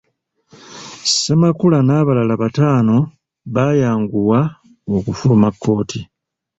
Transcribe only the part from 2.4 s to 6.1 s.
bataano bayanguwa okufuluma kkooti.